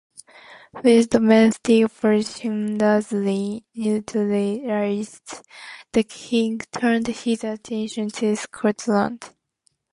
With 0.83 1.11
domestic 1.11 1.85
opposition 1.85 2.79
largely 2.79 3.63
neutralised, 3.75 5.43
the 5.93 6.01
king 6.03 6.57
turned 6.71 7.05
his 7.05 7.43
attention 7.43 8.09
to 8.09 8.35
Scotland. 8.35 9.29